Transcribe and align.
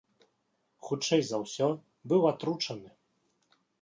Хутчэй 0.87 1.21
за 1.27 1.37
ўсё, 1.43 1.67
быў 2.15 2.21
атручаны. 2.31 2.89